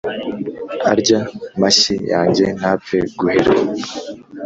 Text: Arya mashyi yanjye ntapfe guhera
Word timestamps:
Arya 0.91 1.21
mashyi 1.61 1.95
yanjye 2.11 2.45
ntapfe 2.57 2.97
guhera 3.17 3.51